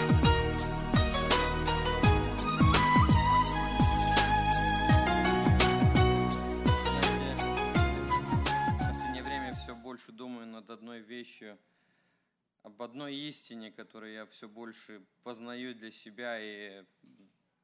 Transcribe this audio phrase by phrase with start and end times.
[13.34, 16.84] истине, которую я все больше познаю для себя и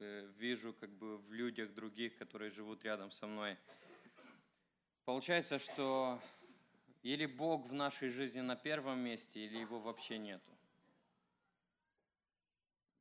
[0.00, 3.56] э, вижу как бы в людях других, которые живут рядом со мной.
[5.04, 6.20] Получается, что
[7.02, 10.50] или Бог в нашей жизни на первом месте, или его вообще нету.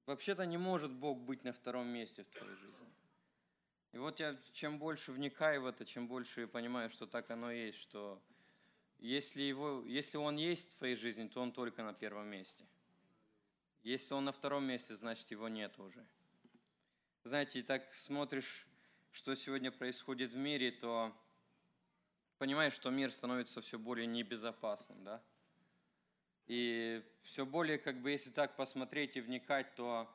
[0.06, 2.88] Вообще-то не может Бог быть на втором месте в твоей жизни.
[3.94, 7.80] И вот я чем больше вникаю в это, чем больше понимаю, что так оно есть,
[7.80, 8.22] что
[9.00, 12.66] если, его, если Он есть в твоей жизни, то Он только на первом месте.
[13.84, 16.06] Если Он на втором месте, значит Его нет уже.
[17.24, 18.68] Знаете, и так смотришь,
[19.12, 21.16] что сегодня происходит в мире, то
[22.38, 25.24] понимаешь, что мир становится все более небезопасным, да?
[26.48, 30.10] И все более, как бы, если так посмотреть и вникать, то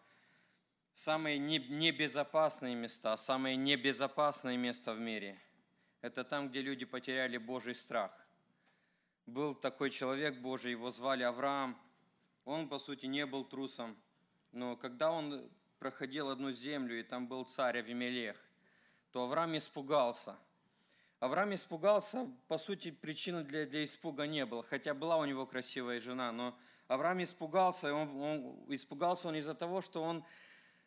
[0.95, 5.41] самые небезопасные места, самое небезопасное место в мире–
[6.05, 8.13] это там, где люди потеряли Божий страх.
[9.27, 11.81] Был такой человек Божий, его звали Авраам.
[12.45, 13.97] Он, по сути, не был трусом,
[14.53, 18.37] но когда он проходил одну землю, и там был царь Авимелех,
[19.13, 20.37] то Авраам испугался.
[21.21, 26.01] Авраам испугался, по сути, причины для, для испуга не было, хотя была у него красивая
[26.01, 26.55] жена, но
[26.87, 30.23] Авраам испугался, и он, он, испугался он из-за того, что он,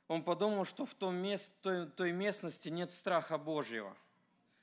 [0.07, 3.97] он подумал, что в том мест, той, той местности нет страха Божьего–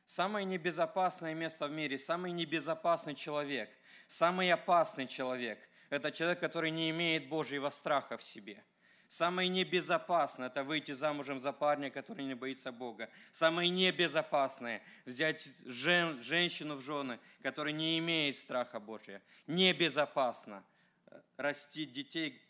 [0.06, 3.70] Самое небезопасное место в мире, самый небезопасный человек,
[4.06, 5.58] самый опасный человек–
[5.90, 8.62] это человек, который не имеет Божьего страха в себе.
[9.08, 13.08] Самое небезопасное– это выйти замужем за парня, который не боится Бога.
[13.32, 19.22] Самое небезопасное– взять жен, женщину в жены, которая не имеет страха Божия.
[19.46, 20.64] Небезопасно–
[21.36, 22.43] растить детей,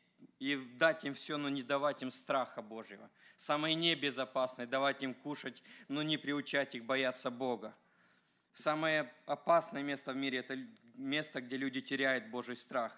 [0.45, 3.11] и дать им все, но не давать им страха Божьего.
[3.39, 7.75] Самое небезопасное– давать им кушать, но не приучать их бояться Бога.
[8.53, 10.59] Самое опасное место в мире– это
[10.97, 12.93] место, где люди теряют Божий страх.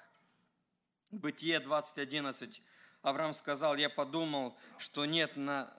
[1.12, 2.60] Бытие 20.11.
[3.02, 5.72] Авраам сказал, я подумал, что нет на,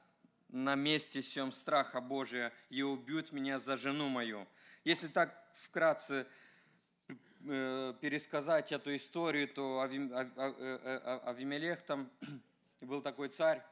[0.48, 4.48] на месте всем страха Божия, и убьют меня за жену мою.
[4.86, 6.28] Если так вкратце
[7.42, 12.10] пересказать эту историю, то э, э, Авимелех там
[12.82, 13.64] был такой царь,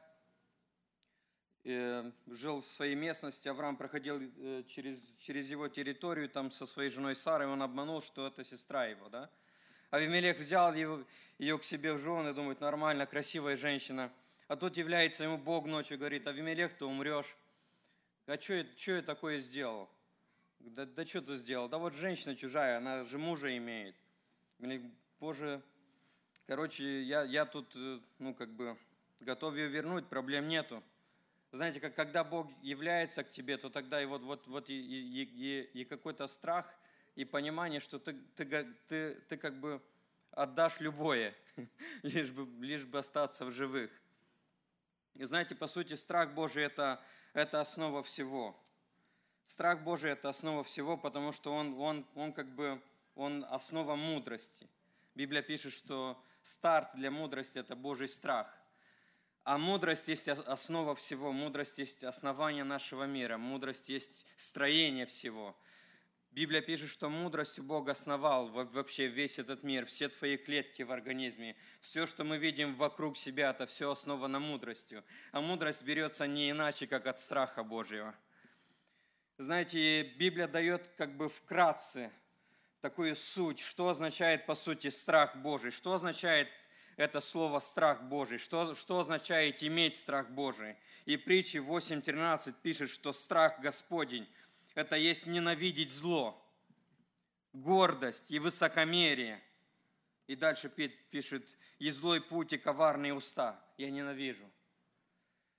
[1.64, 4.20] жил в своей местности, Авраам проходил
[4.68, 9.08] через, через его территорию там со своей женой Сарой, он обманул, что это сестра его,
[9.08, 9.28] да.
[9.90, 11.04] Авимелех взял его,
[11.38, 14.12] ее к себе в жены, думает, нормально, красивая женщина.
[14.48, 17.36] А тут является ему Бог ночью, говорит, Авимелех, ты умрешь.
[18.26, 19.88] А что я такое сделал?
[20.66, 21.68] Да, да что ты сделал?
[21.68, 23.94] Да вот женщина чужая, она же мужа имеет.
[25.20, 25.62] Боже,
[26.48, 28.76] короче, я, я тут, э, ну, как бы,
[29.20, 30.82] готов ее вернуть, проблем нету.
[31.52, 35.22] Знаете, как, когда Бог является к тебе, то тогда и вот, вот, вот и, и,
[35.22, 36.66] и, и какой-то страх,
[37.14, 39.80] и понимание, что ты, ты, ты, ты как бы
[40.32, 41.32] отдашь любое,
[42.02, 43.92] лишь бы, лишь бы остаться в живых.
[45.14, 47.00] И знаете, по сути, страх Божий это,–
[47.34, 48.58] это основа всего.
[49.46, 52.82] Страх Божий– это основа всего, потому что он, он, он как бы
[53.14, 54.68] он основа мудрости.
[55.14, 58.52] Библия пишет, что старт для мудрости– это Божий страх.
[59.44, 65.56] А мудрость есть основа всего, мудрость есть основание нашего мира, мудрость есть строение всего.
[66.32, 71.56] Библия пишет, что мудростью Бог основал вообще весь этот мир, все твои клетки в организме.
[71.80, 75.04] Все, что мы видим вокруг себя, это все основано мудростью.
[75.30, 78.12] А мудрость берется не иначе, как от страха Божьего–
[79.38, 82.10] знаете, Библия дает как бы вкратце
[82.80, 86.48] такую суть, что означает по сути страх Божий, что означает
[86.96, 90.76] это слово страх Божий, что, что означает иметь страх Божий.
[91.04, 94.26] И притчи 8.13 пишет, что страх Господень–
[94.74, 96.42] это есть ненавидеть зло,
[97.52, 99.42] гордость и высокомерие.
[100.26, 101.46] И дальше пишет,
[101.78, 103.62] и злой путь, и коварные уста.
[103.76, 104.50] Я ненавижу.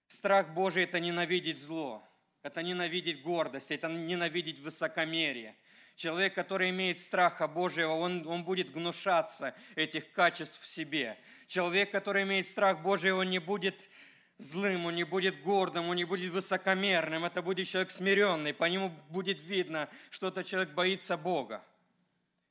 [0.07, 2.03] Страх Божий– это ненавидеть зло.
[2.43, 5.55] Это ненавидеть гордость, это ненавидеть высокомерие.
[5.95, 11.17] Человек, который имеет страха Божьего, он, он будет гнушаться этих качеств в себе.
[11.47, 13.89] Человек, который имеет страх Божий, он не будет
[14.37, 17.25] злым, он не будет гордым, он не будет высокомерным.
[17.25, 21.63] Это будет человек смиренный, по нему будет видно, что этот человек боится Бога.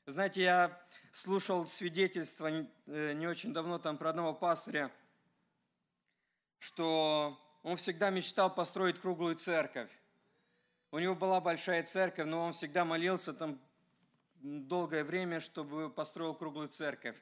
[0.07, 0.81] Знаете, я
[1.13, 2.49] слушал свидетельство
[2.87, 4.91] э, не очень давно там про одного пастыря,
[6.59, 9.91] что он всегда мечтал построить круглую церковь.
[10.93, 13.61] У него была большая церковь, но он всегда молился там
[14.41, 17.17] долгое время, чтобы построил круглую церковь.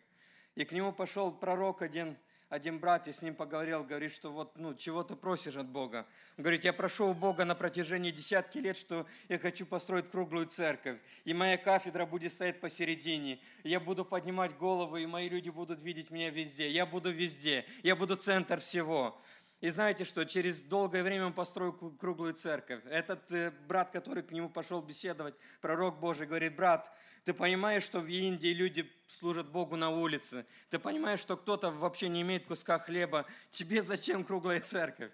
[0.55, 2.19] И к нему пошел пророк один,
[2.51, 6.07] один брат, и с ним поговорил, говорит, что вот, ну, чего ты просишь от Бога?
[6.37, 10.45] Он говорит, я прошу у Бога на протяжении десятки лет, что я хочу построить круглую
[10.45, 15.81] церковь, и моя кафедра будет стоять посередине, я буду поднимать голову, и мои люди будут
[15.81, 19.19] видеть меня везде, я буду везде, я буду центр всего.
[19.65, 22.83] И знаете что, через долгое время он построил круглую церковь.
[22.85, 26.93] Этот э, брат, который к нему пошел беседовать, пророк Божий, говорит, брат,
[27.25, 30.45] ты понимаешь, что в Индии люди служат Богу на улице?
[30.69, 33.25] Ты понимаешь, что кто-то вообще не имеет куска хлеба?
[33.49, 35.13] Тебе зачем круглая церковь?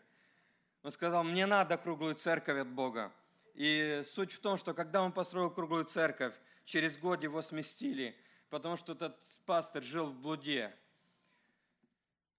[0.83, 3.13] Он сказал, мне надо круглую церковь от Бога.
[3.55, 8.17] И суть в том, что когда он построил круглую церковь, через год его сместили,
[8.49, 9.17] потому что этот
[9.47, 10.75] пастор жил в блуде.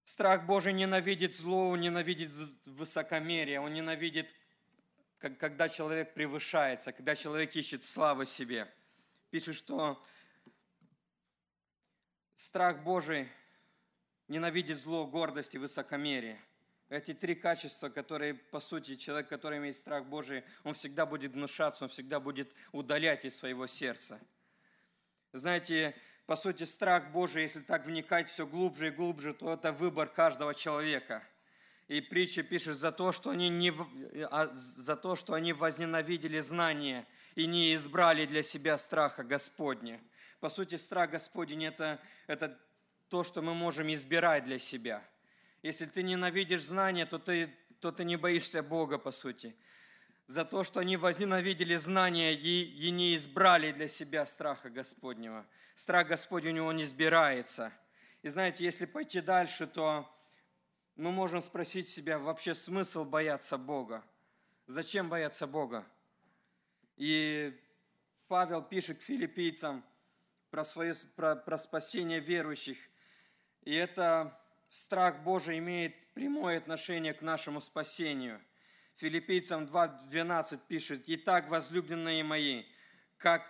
[0.04, 2.32] Страх Божий ненавидит зло, он ненавидит
[2.66, 4.34] высокомерие, он ненавидит,
[5.18, 8.72] когда человек превышается, когда человек ищет славы себе–
[9.32, 10.04] пишет, что
[12.36, 13.30] страх Божий
[14.28, 16.40] ненавидит зло, гордость и высокомерие.
[16.90, 21.86] Эти три качества, которые, по сути, человек, который имеет страх Божий, он всегда будет внушаться,
[21.86, 24.20] он всегда будет удалять из своего сердца.
[25.32, 25.96] Знаете,
[26.26, 30.54] по сути, страх Божий, если так вникать все глубже и глубже, то это выбор каждого
[30.56, 31.24] человека.
[31.88, 33.74] И притча пишет за то, что они, не,
[34.32, 40.00] а, за то, что они возненавидели знание– и не избрали для себя страха Господня.
[40.40, 42.60] По сути, страх Господень это,– это
[43.10, 45.04] то, что мы можем избирать для себя.
[45.62, 49.56] Если ты ненавидишь знания, то ты, то ты не боишься Бога, по сути.
[50.28, 55.46] За то, что они возненавидели знания и, и не избрали для себя страха Господнего.
[55.76, 57.74] Страх Господень у него не избирается.
[58.22, 60.10] И знаете, если пойти дальше, то
[60.96, 64.04] мы можем спросить себя, вообще смысл бояться Бога?
[64.68, 65.86] Зачем бояться Бога?
[66.98, 67.60] И
[68.28, 69.84] Павел пишет к филиппийцам
[70.52, 72.78] про, свое, про, про спасение верующих.
[73.64, 74.40] И это
[74.70, 78.40] страх Божий имеет прямое отношение к нашему спасению.
[79.02, 82.66] Филиппийцам 2.12 пишет, «Итак, возлюбленные мои,
[83.18, 83.42] как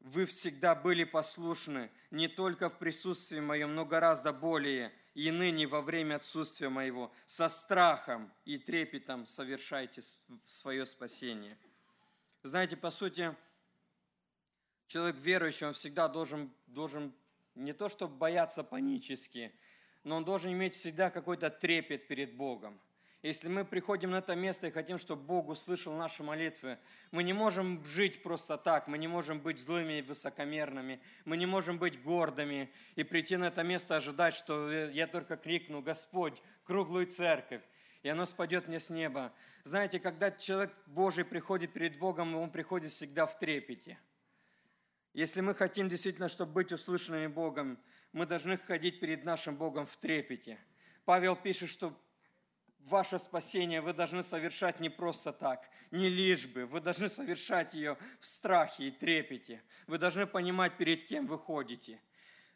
[0.00, 5.82] вы всегда были послушны, не только в присутствии моем, но гораздо более, и ныне во
[5.82, 10.00] время отсутствия моего, со страхом и трепетом совершайте
[10.46, 11.58] свое спасение».
[12.42, 13.36] Знаете, по сути,
[14.86, 17.12] человек верующий, он всегда должен, должен
[17.54, 19.52] не то чтобы бояться панически,
[20.02, 22.80] но он должен иметь всегда какой-то трепет перед Богом.
[23.22, 26.78] Если мы приходим на это место и хотим, чтобы Бог услышал наши молитвы,
[27.10, 31.46] мы не можем жить просто так, мы не можем быть злыми и высокомерными, мы не
[31.46, 37.06] можем быть гордыми и прийти на это место ожидать, что я только крикну «Господь, круглую
[37.06, 37.62] церковь»,
[38.04, 39.34] и оно спадет мне с неба.
[39.64, 43.98] Знаете, когда человек Божий приходит перед Богом, он приходит всегда в трепете.
[45.12, 47.80] Если мы хотим действительно, чтобы быть услышанными Богом,
[48.12, 50.60] мы должны ходить перед нашим Богом в трепете.
[51.04, 51.98] Павел пишет, что
[52.80, 56.66] ваше спасение вы должны совершать не просто так, не лишь бы.
[56.66, 59.62] Вы должны совершать ее в страхе и трепете.
[59.86, 62.00] Вы должны понимать, перед кем вы ходите.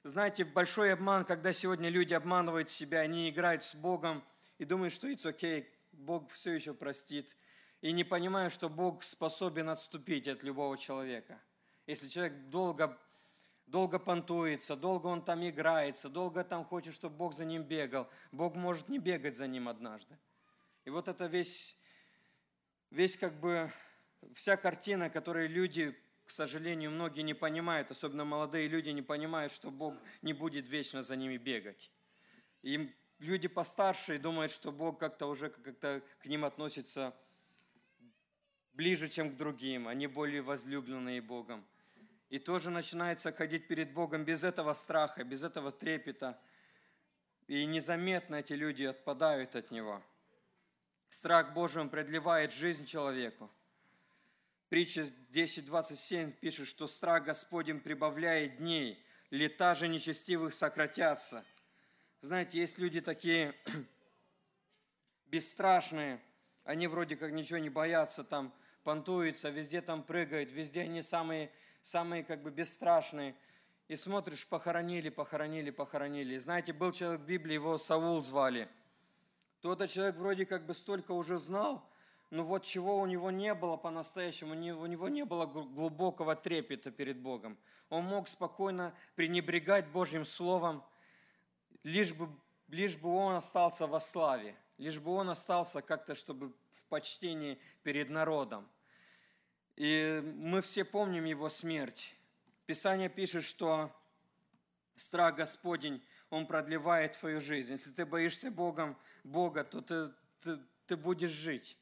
[0.05, 4.25] Знаете, большой обман, когда сегодня люди обманывают себя, они играют с Богом–
[4.63, 7.37] и думает, что it's okay, Бог все еще простит.
[7.81, 11.41] И не понимая, что Бог способен отступить от любого человека.
[11.89, 12.97] Если человек долго,
[13.73, 18.55] долго понтуется, долго он там играется, долго там хочет, чтобы Бог за ним бегал, Бог
[18.55, 20.17] может не бегать за ним однажды.
[20.85, 21.79] И вот это весь,
[22.91, 23.73] весь как бы
[24.35, 29.71] вся картина, которую люди, к сожалению, многие не понимают, особенно молодые люди не понимают, что
[29.71, 31.91] Бог не будет вечно за ними бегать.
[32.61, 37.17] Им люди постарше думают, что Бог как-то уже как-то к ним относится
[38.75, 41.65] ближе, чем к другим, они более возлюбленные Богом.
[42.33, 46.37] И тоже начинается ходить перед Богом без этого страха, без этого трепета.
[47.47, 50.03] И незаметно эти люди отпадают от Него.
[51.09, 53.49] Страх Божий, продлевает жизнь человеку.
[54.69, 61.45] Притча 10.27 пишет, что страх Господень прибавляет дней, лета же нечестивых сократятся–
[62.23, 63.53] знаете, есть люди такие
[65.27, 66.21] бесстрашные,
[66.63, 71.51] Они вроде как ничего не боятся, там понтуются, везде там прыгают, везде они самые,
[71.83, 73.35] самые как бы бесстрашные.
[73.89, 76.39] И смотришь, похоронили, похоронили, похоронили.
[76.39, 78.69] Знаете, был человек в Библии, его Саул звали.
[79.61, 81.89] Тот человек вроде как бы столько уже знал,
[82.31, 87.21] но вот чего у него не было по-настоящему, у него не было глубокого трепета перед
[87.21, 87.59] Богом.
[87.91, 90.83] Он мог спокойно пренебрегать Божьим Словом,
[91.83, 92.29] лишь бы,
[92.69, 98.09] лишь бы он остался во славе, лишь бы он остался как-то, чтобы в почтении перед
[98.09, 98.67] народом.
[99.77, 102.15] И мы все помним его смерть.
[102.67, 103.95] Писание пишет, что
[104.95, 107.73] страх Господень, он продлевает твою жизнь.
[107.73, 111.77] Если ты боишься Богом, Бога, то ты, ты, ты будешь жить.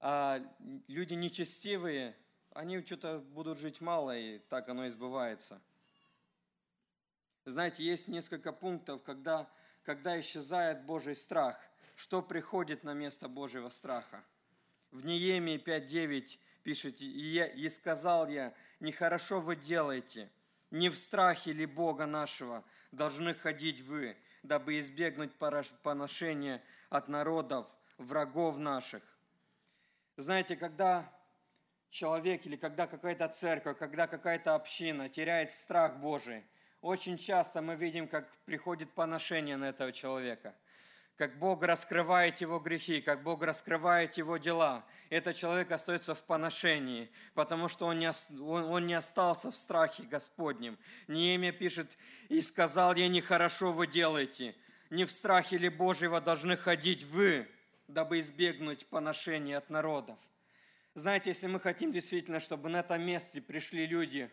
[0.00, 0.42] А
[0.86, 2.16] люди нечестивые,
[2.52, 5.60] они что-то будут жить мало, и так оно и сбывается.
[7.46, 9.50] Знаете, есть несколько пунктов, когда,
[9.82, 11.58] когда исчезает Божий страх.
[11.96, 14.24] Что приходит на место Божьего страха?
[14.90, 20.30] В Неемии 5.9 пишет, и, я, «И сказал я, нехорошо вы делаете,
[20.70, 25.32] не в страхе ли Бога нашего должны ходить вы, дабы избегнуть
[25.82, 27.66] поношения от народов,
[27.98, 29.02] врагов наших,
[30.16, 31.12] знаете, когда
[31.90, 36.44] человек или когда какая-то церковь, когда какая-то община теряет страх Божий,
[36.80, 40.54] очень часто мы видим, как приходит поношение на этого человека,
[41.16, 44.84] как Бог раскрывает его грехи, как Бог раскрывает его дела.
[45.10, 50.02] Этот человек остается в поношении, потому что он не, он, он не остался в страхе
[50.04, 50.76] Господнем.
[51.06, 51.96] Неемия пишет,
[52.28, 54.56] «И сказал я, нехорошо вы делаете,
[54.90, 57.48] не в страхе ли Божьего должны ходить вы,
[57.86, 60.18] дабы избегнуть поношения от народов.
[60.94, 64.30] Знаете, если мы хотим действительно, чтобы на этом месте пришли люди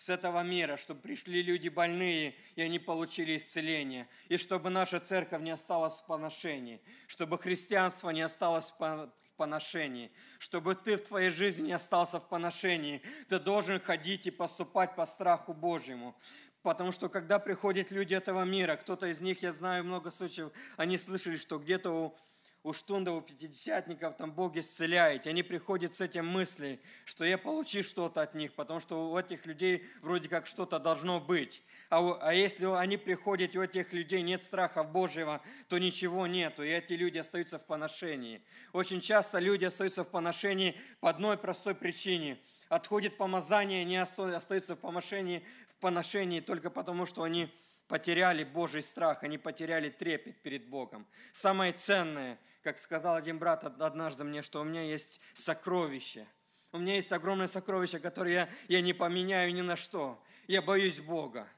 [0.00, 5.42] с этого мира, чтобы пришли люди больные, и они получили исцеление, и чтобы наша церковь
[5.42, 11.66] не осталась в поношении, чтобы христианство не осталось в поношении, чтобы ты в твоей жизни
[11.66, 16.16] не остался в поношении, ты должен ходить и поступать по страху Божьему.
[16.62, 20.96] Потому что когда приходят люди этого мира, кто-то из них, я знаю много случаев, они
[20.96, 22.16] слышали, что где-то у
[22.62, 25.26] у штундов, у пятидесятников, там Бог исцеляет.
[25.26, 29.46] Они приходят с этим мыслью, что я получу что-то от них, потому что у этих
[29.46, 31.62] людей вроде как что-то должно быть.
[31.88, 36.62] А, а если они приходят, и у этих людей нет страха Божьего, то ничего нету,
[36.62, 38.42] и эти люди остаются в поношении.
[38.74, 42.38] Очень часто люди остаются в поношении по одной простой причине.
[42.68, 47.50] Отходит помазание, не остаются в поношении, в поношении только потому, что они
[47.90, 51.08] потеряли Божий страх, они потеряли трепет перед Богом.
[51.32, 56.24] Самое ценное, как сказал один брат однажды мне, что у меня есть сокровище.
[56.70, 60.22] У меня есть огромное сокровище, которое я, я не поменяю ни на что.
[60.46, 61.48] Я боюсь Бога.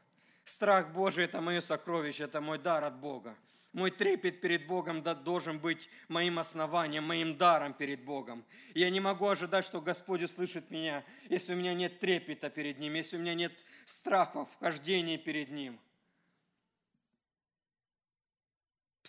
[0.45, 3.37] Страх Божий– это мое сокровище, это мой дар от Бога.
[3.75, 8.43] Мой трепет перед Богом должен быть моим основанием, моим даром перед Богом.
[8.75, 12.95] я не могу ожидать, что Господь услышит меня, если у меня нет трепета перед Ним,
[12.95, 13.53] если у меня нет
[13.85, 15.79] страха вхождения перед Ним–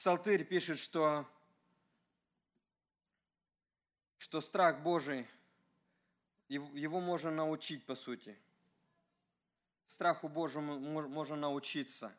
[0.04, 1.26] Псалтырь пишет, что,
[4.18, 5.26] что страх Божий,
[6.50, 8.38] его можно научить, по сути.
[9.88, 12.14] Страху Божьему можно научиться.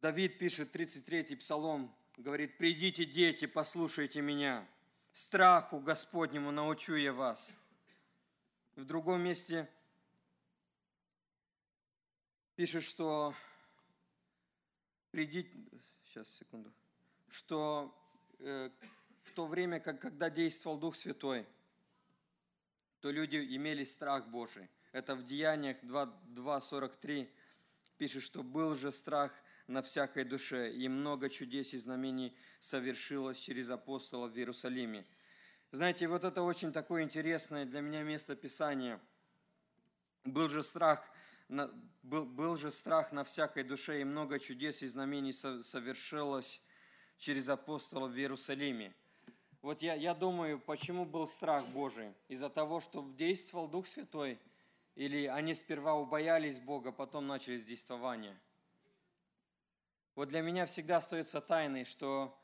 [0.00, 4.66] Давид пишет, 33-й псалом, говорит, «Придите, дети, послушайте меня,
[5.12, 7.54] страху Господнему научу я вас».
[8.74, 9.68] В другом месте
[12.56, 13.34] пишет, что
[15.14, 15.48] придите,
[16.06, 16.72] сейчас, секунду,
[17.28, 17.96] что
[18.40, 18.68] э,
[19.22, 21.46] в то время, как, когда действовал Дух Святой,
[23.00, 24.68] то люди имели страх Божий.
[24.90, 27.30] Это в Деяниях 2.43
[27.96, 29.30] пишет, что был же страх
[29.68, 35.06] на всякой душе, и много чудес и знамений совершилось через апостолов в Иерусалиме.
[35.70, 39.00] Знаете, вот это очень такое интересное для меня место Писания.
[40.24, 41.08] Был же страх
[41.48, 46.62] был, был же страх на всякой душе, и много чудес и знамений совершилось
[47.18, 48.94] через апостолов в Иерусалиме.
[49.62, 52.12] Вот я, я думаю, почему был страх Божий?
[52.28, 54.38] Из-за того, что действовал Дух Святой,
[54.94, 58.38] или они сперва убоялись Бога, потом начались действования?
[60.14, 62.38] Вот для меня всегда остается тайной, что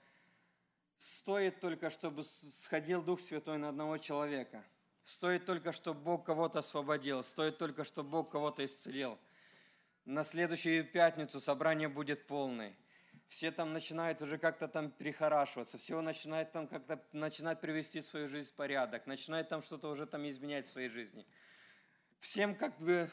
[0.97, 4.65] стоит только, чтобы сходил Дух Святой на одного человека–
[5.11, 9.19] Стоит только, чтобы Бог кого-то освободил, стоит только, чтобы Бог кого-то исцелил.
[10.05, 12.77] На следующую пятницу собрание будет полное.
[13.27, 18.51] Все там начинают уже как-то там перехорашиваться, все начинают там как-то начинать привести свою жизнь
[18.51, 21.27] в порядок, начинают там что-то уже там изменять в своей жизни.
[22.21, 23.11] Всем как бы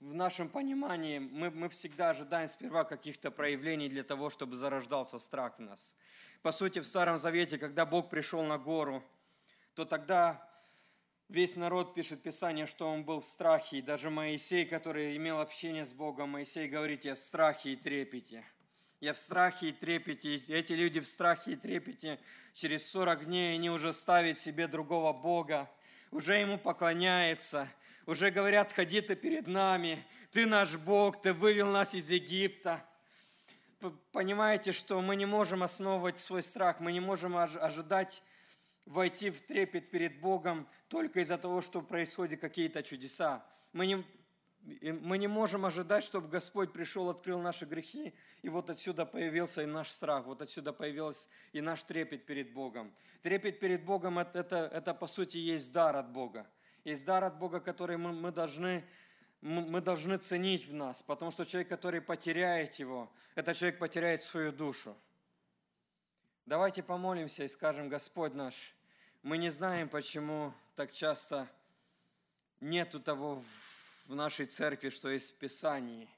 [0.00, 5.58] в нашем понимании мы, мы всегда ожидаем сперва каких-то проявлений для того, чтобы зарождался страх
[5.58, 5.94] в нас.
[6.42, 9.04] По сути, в Старом Завете, когда Бог пришел на гору,
[9.74, 10.47] то тогда
[11.28, 13.78] весь народ пишет Писание, что он был в страхе.
[13.78, 18.44] И даже Моисей, который имел общение с Богом, Моисей говорит, я в страхе и трепете.
[19.00, 20.36] Я в страхе и трепете.
[20.48, 22.18] Эти люди в страхе и трепете.
[22.54, 25.70] Через 40 дней они уже ставят себе другого Бога,
[26.10, 27.68] уже ему поклоняются,
[28.06, 32.84] уже говорят, ходи ты перед нами, ты наш Бог, ты вывел нас из Египта.
[34.10, 38.22] Понимаете, что мы не можем основывать свой страх, мы не можем ожидать
[38.88, 43.44] войти в трепет перед Богом только из-за того, что происходят какие-то чудеса.
[43.72, 44.04] Мы не,
[44.92, 49.66] мы не можем ожидать, чтобы Господь пришел, открыл наши грехи, и вот отсюда появился и
[49.66, 52.92] наш страх, вот отсюда появился и наш трепет перед Богом.
[53.22, 56.46] Трепет перед Богом это, это, это по сути есть дар от Бога.
[56.84, 58.84] Есть дар от Бога, который мы, мы должны
[59.40, 64.50] мы должны ценить в нас, потому что человек, который потеряет его, этот человек потеряет свою
[64.50, 64.96] душу.
[66.44, 68.74] Давайте помолимся и скажем, Господь наш,
[69.22, 71.48] мы не знаем, почему так часто
[72.60, 73.42] нету того
[74.06, 76.08] в нашей церкви, что есть в Писании.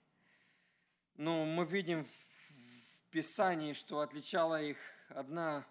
[1.16, 4.76] Но мы видим в Писании, что отличала их
[5.08, 5.66] одна,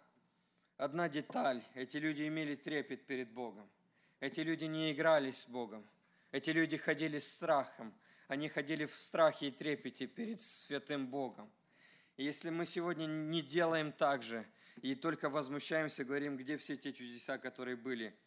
[0.78, 1.64] одна деталь.
[1.76, 3.70] Эти люди имели трепет перед Богом.
[4.20, 5.88] Эти люди не играли с Богом.
[6.32, 7.94] Эти люди ходили с страхом.
[8.28, 11.50] Они ходили в страхе и трепете перед святым Богом.
[12.18, 14.46] И если мы сегодня не делаем так же–
[14.82, 18.18] и только возмущаемся, говорим, где все те чудеса, которые были,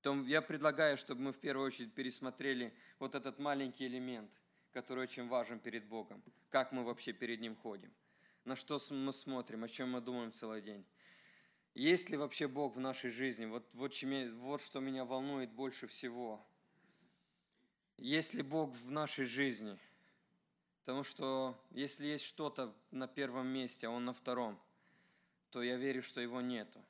[0.00, 4.30] то я предлагаю, чтобы мы в первую очередь пересмотрели вот этот маленький элемент,
[4.72, 6.22] который очень важен перед Богом.
[6.50, 7.92] Как мы вообще перед Ним ходим,
[8.44, 10.84] на что мы смотрим, о чем мы думаем целый день.
[11.74, 13.46] Есть ли вообще Бог в нашей жизни?
[13.46, 16.46] Вот, вот, вот что меня волнует больше всего.
[17.96, 19.76] Есть ли Бог в нашей жизни?
[20.84, 24.58] Потому что если есть что-то на первом месте, а Он на втором–
[25.54, 26.84] то я верю, что его нету.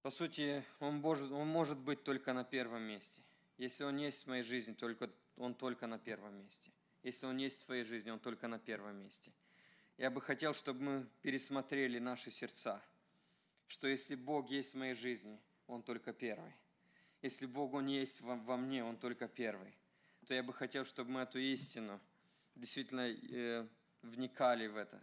[0.00, 3.20] По сути, он может, он может быть только на первом месте.
[3.58, 6.70] Если он есть в моей жизни, только, он только на первом месте.
[7.02, 9.32] Если он есть в твоей жизни, он только на первом месте.
[9.98, 12.80] Я бы хотел, чтобы мы пересмотрели наши сердца,
[13.66, 16.54] что если Бог есть в моей жизни, Он только первый.
[17.22, 19.76] Если Бог Он есть во, во мне, Он только первый.
[20.28, 22.00] То я бы хотел, чтобы мы эту истину
[22.54, 23.66] действительно э,
[24.02, 25.02] вникали в это.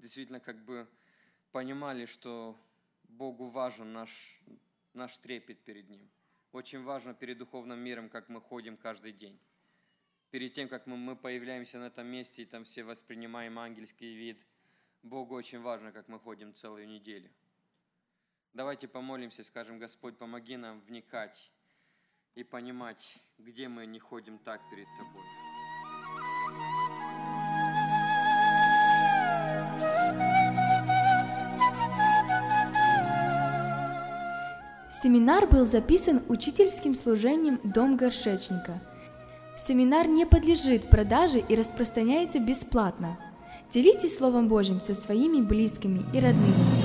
[0.00, 0.88] Действительно, как бы
[1.54, 2.58] понимали, что
[3.04, 4.40] Богу важен наш,
[4.92, 6.10] наш трепет перед Ним.
[6.50, 9.38] Очень важно перед духовным миром, как мы ходим каждый день.
[10.32, 14.44] Перед тем, как мы, мы появляемся на этом месте и там все воспринимаем ангельский вид,
[15.04, 17.30] Богу очень важно, как мы ходим целую неделю.
[18.52, 21.52] Давайте помолимся скажем, Господь, помоги нам вникать
[22.34, 25.43] и понимать, где мы не ходим так перед Тобой.
[35.04, 38.80] Семинар был записан учительским служением «Дом горшечника».
[39.68, 43.18] Семинар не подлежит продаже и распространяется бесплатно.
[43.70, 46.83] Делитесь Словом Божьим со своими близкими и родными.